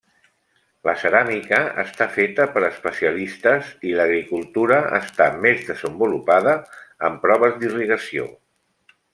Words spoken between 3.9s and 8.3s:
l'agricultura està més desenvolupada amb proves d'irrigació.